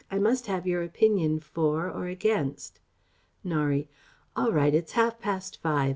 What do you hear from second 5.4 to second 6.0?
five.